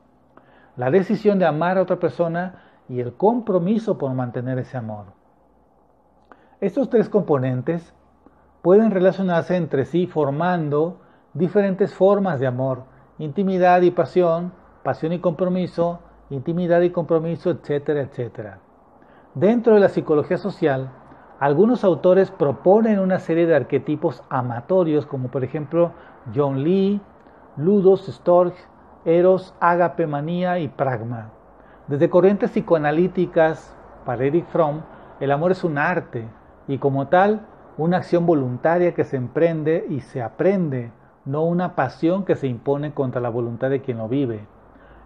La 0.75 0.91
decisión 0.91 1.39
de 1.39 1.46
amar 1.46 1.77
a 1.77 1.84
otra 1.84 2.00
persona 2.00 2.62
y 2.89 2.99
el 2.99 3.13
compromiso 3.13 3.97
por 3.97 4.13
mantener 4.13 4.59
ese 4.59 4.77
amor. 4.77 5.05
Estos 6.59 6.89
tres 6.89 7.09
componentes 7.09 7.93
pueden 8.61 8.91
relacionarse 8.91 9.55
entre 9.55 9.85
sí 9.85 10.07
formando 10.07 11.01
diferentes 11.33 11.93
formas 11.93 12.39
de 12.39 12.47
amor, 12.47 12.83
intimidad 13.17 13.81
y 13.81 13.91
pasión, 13.91 14.53
pasión 14.83 15.13
y 15.13 15.19
compromiso, 15.19 15.99
intimidad 16.29 16.81
y 16.81 16.91
compromiso, 16.91 17.49
etcétera, 17.49 18.01
etcétera. 18.01 18.59
Dentro 19.33 19.73
de 19.73 19.79
la 19.79 19.89
psicología 19.89 20.37
social, 20.37 20.91
algunos 21.39 21.83
autores 21.83 22.31
proponen 22.31 22.99
una 22.99 23.19
serie 23.19 23.47
de 23.47 23.55
arquetipos 23.55 24.23
amatorios, 24.29 25.05
como 25.05 25.29
por 25.29 25.43
ejemplo 25.43 25.91
John 26.33 26.63
Lee, 26.63 27.01
Ludos, 27.57 28.05
Storch, 28.07 28.55
Eros, 29.05 29.53
Agape, 29.59 30.07
Manía 30.07 30.59
y 30.59 30.69
Pragma. 30.69 31.31
Desde 31.87 32.09
corrientes 32.09 32.51
psicoanalíticas, 32.51 33.75
para 34.05 34.23
Eric 34.23 34.47
Fromm, 34.47 34.81
el 35.19 35.31
amor 35.31 35.51
es 35.51 35.65
un 35.65 35.77
arte 35.77 36.25
y 36.67 36.77
como 36.77 37.07
tal, 37.07 37.41
una 37.77 37.97
acción 37.97 38.25
voluntaria 38.25 38.93
que 38.93 39.03
se 39.03 39.17
emprende 39.17 39.85
y 39.89 39.99
se 39.99 40.21
aprende, 40.21 40.91
no 41.25 41.43
una 41.43 41.75
pasión 41.75 42.23
que 42.23 42.35
se 42.35 42.47
impone 42.47 42.93
contra 42.93 43.19
la 43.19 43.27
voluntad 43.27 43.69
de 43.69 43.81
quien 43.81 43.97
lo 43.97 44.07
vive. 44.07 44.45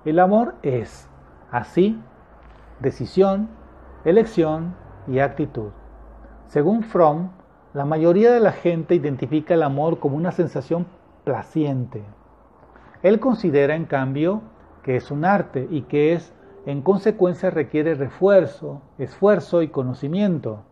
El 0.05 0.19
amor 0.19 0.53
es, 0.62 1.10
así, 1.51 2.00
decisión, 2.79 3.50
elección 4.05 4.75
y 5.07 5.17
actitud. 5.19 5.72
Según 6.46 6.84
Fromm, 6.84 7.29
la 7.74 7.86
mayoría 7.86 8.31
de 8.31 8.39
la 8.39 8.51
gente 8.51 8.93
identifica 8.93 9.55
el 9.55 9.63
amor 9.63 10.00
como 10.00 10.15
una 10.15 10.31
sensación 10.31 10.86
placiente. 11.24 12.03
Él 13.01 13.19
considera, 13.19 13.75
en 13.75 13.86
cambio, 13.86 14.41
que 14.84 14.96
es 14.96 15.10
un 15.10 15.25
arte 15.25 15.67
y 15.69 15.81
que 15.81 16.13
es, 16.13 16.34
en 16.67 16.81
consecuencia, 16.81 17.50
requiere 17.50 17.95
refuerzo, 17.95 18.81
esfuerzo 18.97 19.62
y 19.62 19.69
conocimiento. 19.69 20.63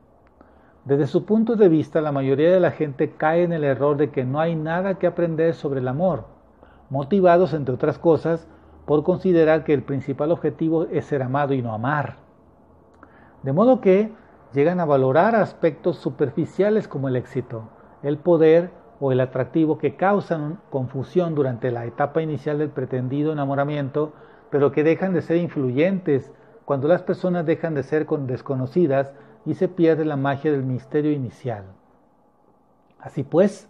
Desde 0.84 1.08
su 1.08 1.24
punto 1.24 1.56
de 1.56 1.70
vista, 1.70 2.02
la 2.02 2.12
mayoría 2.12 2.52
de 2.52 2.60
la 2.60 2.72
gente 2.72 3.14
cae 3.14 3.44
en 3.44 3.54
el 3.54 3.64
error 3.64 3.96
de 3.96 4.10
que 4.10 4.26
no 4.26 4.42
hay 4.42 4.58
nada 4.58 4.96
que 4.96 5.08
aprender 5.08 5.54
sobre 5.54 5.80
el 5.80 5.88
amor, 5.88 6.26
motivados, 6.90 7.54
entre 7.54 7.76
otras 7.76 7.98
cosas, 7.98 8.46
por 8.86 9.06
considerar 9.06 9.64
que 9.64 9.74
el 9.74 9.84
principal 9.84 10.34
objetivo 10.34 10.84
es 10.84 11.06
ser 11.06 11.24
amado 11.24 11.54
y 11.54 11.62
no 11.62 11.74
amar. 11.74 12.18
De 13.44 13.54
modo 13.54 13.80
que 13.80 14.12
llegan 14.54 14.82
a 14.82 14.86
valorar 14.86 15.34
aspectos 15.34 15.96
superficiales 15.96 16.90
como 16.90 17.08
el 17.08 17.16
éxito, 17.16 17.70
el 18.04 18.18
poder 18.18 18.70
o 19.00 19.14
el 19.14 19.22
atractivo 19.22 19.78
que 19.78 19.96
causan 19.96 20.60
confusión 20.72 21.36
durante 21.36 21.72
la 21.72 21.86
etapa 21.86 22.22
inicial 22.22 22.58
del 22.58 22.70
pretendido 22.70 23.32
enamoramiento, 23.32 24.12
pero 24.56 24.72
que 24.72 24.86
dejan 24.86 25.14
de 25.14 25.22
ser 25.22 25.36
influyentes 25.36 26.32
cuando 26.64 26.88
las 26.88 27.02
personas 27.02 27.46
dejan 27.46 27.76
de 27.76 27.84
ser 27.84 28.08
desconocidas 28.08 29.12
y 29.46 29.56
se 29.56 29.68
pierde 29.68 30.06
la 30.06 30.16
magia 30.16 30.50
del 30.50 30.64
misterio 30.64 31.12
inicial. 31.12 31.66
Así 32.98 33.24
pues, 33.24 33.70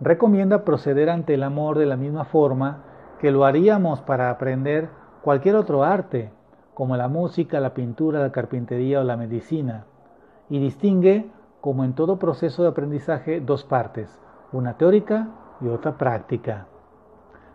recomienda 0.00 0.64
proceder 0.64 1.10
ante 1.10 1.34
el 1.34 1.44
amor 1.44 1.78
de 1.78 1.86
la 1.86 1.96
misma 1.96 2.24
forma 2.24 2.82
que 3.20 3.30
lo 3.30 3.44
haríamos 3.44 4.00
para 4.00 4.30
aprender 4.30 4.88
cualquier 5.22 5.54
otro 5.54 5.84
arte, 5.84 6.32
como 6.74 6.96
la 6.96 7.06
música, 7.06 7.60
la 7.60 7.72
pintura, 7.72 8.18
la 8.18 8.32
carpintería 8.32 9.00
o 9.00 9.04
la 9.04 9.16
medicina, 9.16 9.84
y 10.50 10.58
distingue, 10.58 11.30
como 11.60 11.84
en 11.84 11.92
todo 11.92 12.18
proceso 12.18 12.64
de 12.64 12.70
aprendizaje, 12.70 13.40
dos 13.40 13.62
partes, 13.62 14.20
una 14.50 14.76
teórica 14.76 15.28
y 15.60 15.68
otra 15.68 15.96
práctica. 15.96 16.66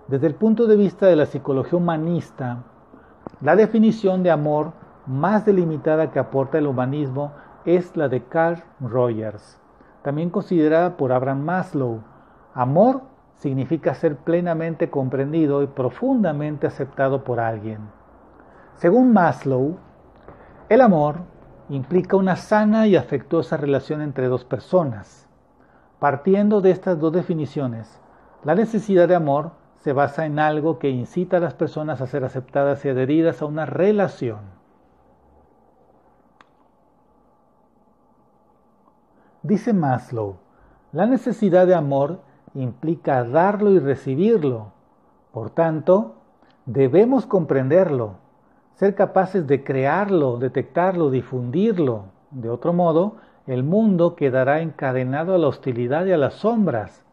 Desde 0.10 0.25
el 0.25 0.34
punto 0.34 0.66
de 0.66 0.75
vista 0.75 1.06
de 1.06 1.16
la 1.16 1.28
psicología 1.28 1.78
humanista, 1.78 2.63
la 3.42 3.56
definición 3.56 4.24
de 4.24 4.32
amor 4.32 4.74
más 5.06 5.46
delimitada 5.46 6.10
que 6.10 6.18
aporta 6.18 6.58
el 6.58 6.66
humanismo 6.66 7.34
es 7.63 7.96
la 7.96 8.10
de 8.10 8.24
Carl 8.24 8.63
Rogers, 8.80 9.62
también 10.01 10.32
considerada 10.32 10.98
por 10.98 11.12
Abraham 11.12 11.42
Maslow. 11.44 12.00
Amor 12.56 13.01
significa 13.36 13.94
ser 13.94 14.16
plenamente 14.18 14.89
comprendido 14.89 15.62
y 15.62 15.68
profundamente 15.68 16.66
aceptado 16.66 17.24
por 17.24 17.39
alguien. 17.39 17.78
Según 18.78 19.13
Maslow, 19.13 19.78
el 20.70 20.82
amor 20.82 21.18
implica 21.70 22.18
una 22.18 22.36
sana 22.36 22.88
y 22.88 22.96
afectuosa 22.96 23.58
relación 23.58 24.01
entre 24.01 24.28
dos 24.28 24.44
personas. 24.44 25.30
Partiendo 26.00 26.62
de 26.62 26.72
estas 26.72 27.00
dos 27.00 27.13
definiciones, 27.13 28.01
la 28.44 28.56
necesidad 28.56 29.08
de 29.08 29.13
amor 29.13 29.59
se 29.79 29.93
basa 29.93 30.25
en 30.25 30.39
algo 30.39 30.77
que 30.77 30.89
incita 30.89 31.38
a 31.38 31.39
las 31.39 31.53
personas 31.53 32.01
a 32.01 32.07
ser 32.07 32.24
aceptadas 32.24 32.83
y 32.83 32.89
adheridas 32.89 33.41
a 33.41 33.45
una 33.45 33.65
relación. 33.65 34.39
Dice 39.41 39.74
Maslow, 39.74 40.36
la 40.91 41.05
necesidad 41.05 41.65
de 41.65 41.75
amor 41.75 42.19
implica 42.55 43.24
darlo 43.24 43.71
y 43.71 43.79
recibirlo. 43.79 44.74
Por 45.31 45.50
tanto, 45.51 46.15
debemos 46.65 47.25
comprenderlo, 47.25 48.15
ser 48.75 48.95
capaces 48.95 49.48
de 49.48 49.63
crearlo, 49.63 50.38
detectarlo, 50.38 51.09
difundirlo. 51.09 52.05
De 52.31 52.50
otro 52.50 52.74
modo, 52.74 53.15
el 53.48 53.63
mundo 53.63 54.15
quedará 54.15 54.59
encadenado 54.59 55.33
a 55.33 55.38
la 55.38 55.48
hostilidad 55.48 56.05
y 56.05 56.12
a 56.12 56.17
las 56.17 56.33
sombras. 56.33 57.03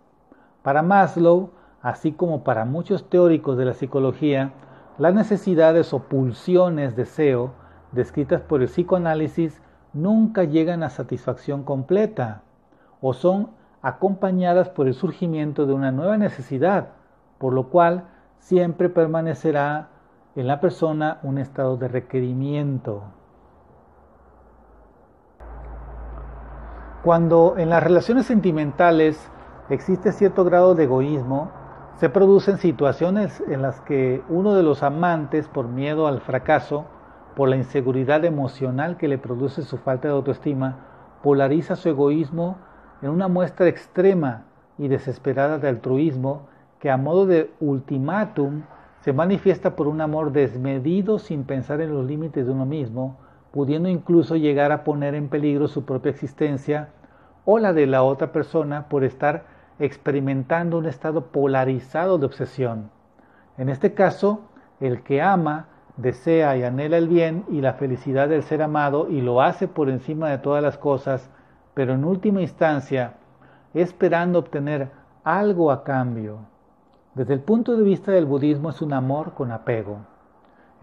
Para 0.63 0.83
Maslow, 0.83 1.51
así 1.87 2.11
como 2.11 2.43
para 2.43 2.65
muchos 2.65 3.09
teóricos 3.09 3.57
de 3.57 3.65
la 3.65 3.73
psicología, 3.73 4.51
las 4.99 5.15
necesidades 5.15 5.95
o 5.95 6.01
pulsiones 6.01 6.97
deseo 6.97 7.53
descritas 7.93 8.41
por 8.41 8.61
el 8.61 8.67
psicoanálisis 8.67 9.63
nunca 9.93 10.43
llegan 10.43 10.83
a 10.83 10.91
satisfacción 10.91 11.63
completa 11.63 12.43
o 13.01 13.13
son 13.13 13.51
acompañadas 13.83 14.69
por 14.69 14.89
el 14.89 14.95
surgimiento 14.95 15.65
de 15.65 15.75
una 15.75 15.93
nueva 15.93 16.17
necesidad, 16.17 16.89
por 17.39 17.53
lo 17.53 17.69
cual 17.69 18.09
siempre 18.41 18.89
permanecerá 18.89 19.91
en 20.35 20.49
la 20.49 20.59
persona 20.61 21.21
un 21.23 21.39
estado 21.39 21.77
de 21.77 21.87
requerimiento. 21.87 23.05
Cuando 27.05 27.55
en 27.59 27.71
las 27.71 27.81
relaciones 27.81 28.27
sentimentales 28.27 29.31
existe 29.71 30.11
cierto 30.11 30.43
grado 30.43 30.75
de 30.75 30.83
egoísmo, 30.83 31.53
se 31.97 32.11
producen 32.11 32.59
situaciones 32.59 33.43
en 33.49 33.63
las 33.63 33.81
que 33.81 34.23
uno 34.29 34.55
de 34.55 34.63
los 34.63 34.83
amantes, 34.83 35.49
por 35.49 35.69
miedo 35.69 36.07
al 36.07 36.21
fracaso, 36.21 36.85
por 37.35 37.49
la 37.49 37.57
inseguridad 37.57 38.25
emocional 38.27 38.99
que 38.99 39.09
le 39.09 39.17
produce 39.17 39.63
su 39.63 39.79
falta 39.79 40.09
de 40.09 40.15
autoestima, 40.15 40.77
polariza 41.23 41.75
su 41.75 41.89
egoísmo 41.89 42.59
en 43.01 43.11
una 43.11 43.29
muestra 43.29 43.69
extrema 43.69 44.45
y 44.77 44.89
desesperada 44.89 45.59
de 45.59 45.69
altruismo 45.69 46.49
que 46.81 46.91
a 46.91 46.99
modo 46.99 47.25
de 47.25 47.51
ultimátum 47.61 48.63
se 49.01 49.15
manifiesta 49.15 49.75
por 49.75 49.87
un 49.89 50.03
amor 50.03 50.33
desmedido 50.33 51.19
sin 51.19 51.45
pensar 51.45 51.81
en 51.81 51.95
los 51.95 52.05
límites 52.05 52.45
de 52.45 52.53
uno 52.53 52.67
mismo, 52.67 53.17
pudiendo 53.53 53.89
incluso 53.89 54.37
llegar 54.37 54.71
a 54.71 54.85
poner 54.85 55.15
en 55.15 55.29
peligro 55.29 55.67
su 55.67 55.87
propia 55.87 56.11
existencia 56.11 56.91
o 57.47 57.59
la 57.59 57.73
de 57.73 57.87
la 57.87 58.03
otra 58.03 58.33
persona 58.33 58.89
por 58.91 59.03
estar 59.03 59.56
experimentando 59.79 60.79
un 60.79 60.87
estado 60.87 61.27
polarizado 61.27 62.19
de 62.19 62.27
obsesión. 62.27 62.91
En 63.59 63.69
este 63.69 63.95
caso, 63.95 64.41
el 64.81 65.03
que 65.03 65.23
ama 65.23 65.67
desea 65.97 66.57
y 66.57 66.63
anhela 66.63 66.99
el 66.99 67.09
bien 67.09 67.45
y 67.49 67.61
la 67.61 67.75
felicidad 67.75 68.29
del 68.29 68.43
ser 68.43 68.63
amado 68.63 69.09
y 69.09 69.21
lo 69.21 69.41
hace 69.41 69.69
por 69.69 69.89
encima 69.89 70.31
de 70.31 70.39
todas 70.39 70.63
las 70.63 70.77
cosas, 70.77 71.31
pero 71.75 71.95
en 71.95 72.05
última 72.05 72.43
instancia 72.43 73.15
esperando 73.75 74.39
obtener 74.39 74.91
algo 75.25 75.71
a 75.71 75.85
cambio. 75.85 76.39
Desde 77.15 77.35
el 77.35 77.41
punto 77.41 77.77
de 77.77 77.83
vista 77.83 78.13
del 78.13 78.27
budismo 78.27 78.71
es 78.71 78.83
un 78.83 78.93
amor 78.93 79.33
con 79.33 79.51
apego. 79.51 79.99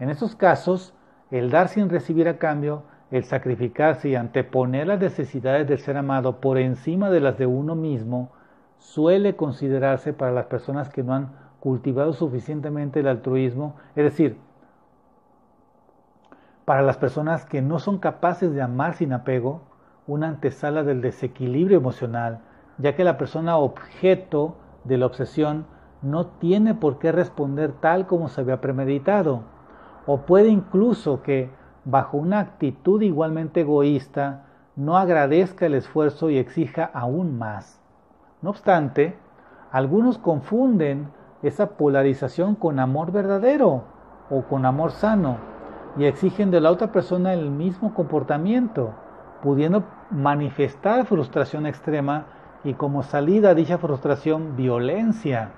En 0.00 0.10
esos 0.10 0.34
casos, 0.34 0.94
el 1.30 1.50
dar 1.50 1.68
sin 1.68 1.88
recibir 1.88 2.28
a 2.28 2.38
cambio, 2.38 2.82
el 3.10 3.24
sacrificarse 3.24 4.08
y 4.08 4.16
anteponer 4.16 4.88
las 4.88 5.00
necesidades 5.00 5.68
del 5.68 5.78
ser 5.78 5.96
amado 5.96 6.40
por 6.40 6.58
encima 6.58 7.10
de 7.10 7.20
las 7.20 7.38
de 7.38 7.46
uno 7.46 7.74
mismo, 7.76 8.30
suele 8.84 9.34
considerarse 9.34 10.12
para 10.12 10.30
las 10.30 10.44
personas 10.44 10.90
que 10.90 11.02
no 11.02 11.14
han 11.14 11.32
cultivado 11.58 12.12
suficientemente 12.12 13.00
el 13.00 13.08
altruismo, 13.08 13.76
es 13.96 14.04
decir, 14.04 14.36
para 16.66 16.82
las 16.82 16.98
personas 16.98 17.46
que 17.46 17.62
no 17.62 17.78
son 17.78 17.98
capaces 17.98 18.52
de 18.52 18.60
amar 18.60 18.92
sin 18.94 19.14
apego, 19.14 19.62
una 20.06 20.28
antesala 20.28 20.84
del 20.84 21.00
desequilibrio 21.00 21.78
emocional, 21.78 22.40
ya 22.76 22.94
que 22.94 23.04
la 23.04 23.16
persona 23.16 23.56
objeto 23.56 24.56
de 24.84 24.98
la 24.98 25.06
obsesión 25.06 25.64
no 26.02 26.26
tiene 26.26 26.74
por 26.74 26.98
qué 26.98 27.10
responder 27.10 27.72
tal 27.72 28.06
como 28.06 28.28
se 28.28 28.42
había 28.42 28.60
premeditado, 28.60 29.44
o 30.06 30.18
puede 30.26 30.48
incluso 30.48 31.22
que, 31.22 31.48
bajo 31.86 32.18
una 32.18 32.38
actitud 32.38 33.00
igualmente 33.00 33.62
egoísta, 33.62 34.44
no 34.76 34.98
agradezca 34.98 35.64
el 35.64 35.74
esfuerzo 35.74 36.28
y 36.28 36.36
exija 36.36 36.84
aún 36.84 37.38
más. 37.38 37.83
No 38.44 38.50
obstante, 38.50 39.16
algunos 39.72 40.18
confunden 40.18 41.08
esa 41.40 41.78
polarización 41.78 42.56
con 42.56 42.78
amor 42.78 43.10
verdadero 43.10 43.84
o 44.28 44.42
con 44.42 44.66
amor 44.66 44.90
sano 44.90 45.38
y 45.96 46.04
exigen 46.04 46.50
de 46.50 46.60
la 46.60 46.70
otra 46.70 46.92
persona 46.92 47.32
el 47.32 47.50
mismo 47.50 47.94
comportamiento, 47.94 48.90
pudiendo 49.42 49.84
manifestar 50.10 51.06
frustración 51.06 51.64
extrema 51.64 52.26
y 52.64 52.74
como 52.74 53.02
salida 53.02 53.48
a 53.48 53.54
dicha 53.54 53.78
frustración 53.78 54.56
violencia. 54.56 55.52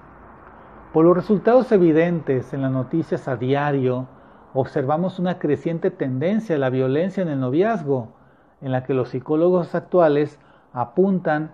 Por 0.92 1.07
los 1.07 1.16
resultados 1.16 1.72
evidentes 1.72 2.55
en 2.55 2.62
las 2.62 2.70
noticias 2.70 3.27
a 3.27 3.35
diario, 3.35 4.07
observamos 4.55 5.18
una 5.18 5.40
creciente 5.40 5.90
tendencia 5.90 6.55
a 6.55 6.61
la 6.61 6.70
violencia 6.70 7.25
en 7.25 7.31
el 7.31 7.40
noviazgo, 7.40 8.12
en 8.61 8.70
la 8.70 8.85
que 8.85 8.94
los 8.94 9.09
psicólogos 9.09 9.75
actuales 9.75 10.38
apuntan 10.72 11.51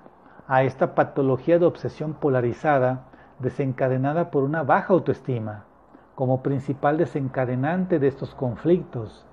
a 0.49 0.63
esta 0.65 0.95
patología 0.95 1.59
de 1.59 1.67
obsesión 1.67 2.15
polarizada 2.15 3.05
desencadenada 3.39 4.31
por 4.31 4.45
una 4.45 4.63
baja 4.63 4.95
autoestima, 4.95 5.65
como 6.15 6.43
principal 6.43 6.99
desencadenante 6.99 7.99
de 7.99 8.09
estos 8.09 8.35
conflictos. 8.35 9.27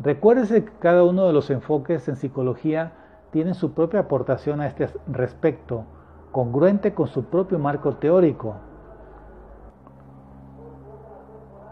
Recuérdese 0.00 0.64
que 0.64 0.72
cada 0.78 1.04
uno 1.04 1.26
de 1.26 1.32
los 1.32 1.50
enfoques 1.50 2.08
en 2.08 2.16
psicología 2.16 2.92
tiene 3.30 3.54
su 3.54 3.72
propia 3.72 4.00
aportación 4.00 4.60
a 4.60 4.66
este 4.66 4.88
respecto, 5.08 5.84
congruente 6.32 6.94
con 6.94 7.08
su 7.08 7.24
propio 7.24 7.58
marco 7.58 7.96
teórico. 7.96 8.56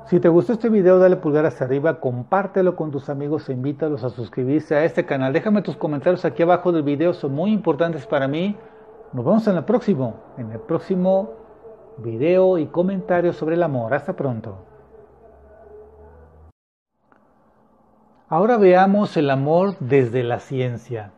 Si 0.07 0.21
te 0.21 0.29
gustó 0.29 0.53
este 0.53 0.69
video, 0.69 0.99
dale 0.99 1.17
pulgar 1.17 1.47
hacia 1.47 1.67
arriba, 1.67 1.99
compártelo 1.99 2.77
con 2.77 2.93
tus 2.93 3.09
amigos 3.09 3.49
e 3.49 3.53
invítalos 3.53 4.05
a 4.05 4.11
suscribirse 4.11 4.77
a 4.77 4.85
este 4.85 5.05
canal. 5.05 5.33
Déjame 5.33 5.63
tus 5.63 5.77
comentarios 5.77 6.25
aquí 6.25 6.45
abajo 6.45 6.71
del 6.71 6.85
video, 6.85 7.13
son 7.13 7.35
muy 7.35 7.53
importantes 7.53 8.07
para 8.07 8.29
mí. 8.29 8.57
Nos 9.17 9.25
vemos 9.25 9.49
en 9.49 9.57
el 9.57 9.65
próximo, 9.65 10.21
en 10.37 10.53
el 10.53 10.61
próximo 10.61 11.31
video 11.97 12.59
y 12.59 12.67
comentario 12.67 13.33
sobre 13.33 13.55
el 13.55 13.63
amor. 13.63 13.95
Hasta 13.95 14.15
pronto. 14.15 14.59
Ahora 18.29 18.59
veamos 18.59 19.17
el 19.17 19.31
amor 19.31 19.75
desde 19.81 20.23
la 20.23 20.39
ciencia. 20.39 21.13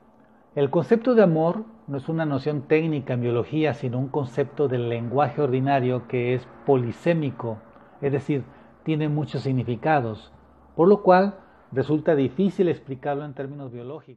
El 0.55 0.71
concepto 0.71 1.17
de 1.17 1.25
amor 1.25 1.65
no 1.89 1.97
es 1.97 2.09
una 2.09 2.25
noción 2.25 2.69
técnica 2.69 3.15
en 3.15 3.23
biología, 3.23 3.75
sino 3.75 3.99
un 3.99 4.07
concepto 4.07 4.69
del 4.69 4.89
lenguaje 4.89 5.43
ordinario 5.43 6.07
que 6.07 6.35
es 6.35 6.47
polisémico, 6.67 7.59
es 8.01 8.13
decir, 8.13 8.45
tiene 8.85 9.09
muchos 9.09 9.43
significados, 9.43 10.33
por 10.77 10.87
lo 10.87 11.03
cual 11.03 11.35
resulta 11.73 12.15
difícil 12.15 12.69
explicarlo 12.69 13.25
en 13.25 13.35
términos 13.35 13.73
biológicos. 13.73 14.17